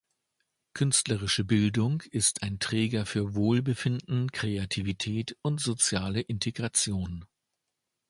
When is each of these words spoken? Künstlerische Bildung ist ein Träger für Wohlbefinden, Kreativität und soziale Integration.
Künstlerische 0.73 1.43
Bildung 1.43 2.01
ist 2.09 2.41
ein 2.41 2.57
Träger 2.57 3.05
für 3.05 3.35
Wohlbefinden, 3.35 4.31
Kreativität 4.31 5.37
und 5.43 5.61
soziale 5.61 6.21
Integration. 6.21 7.25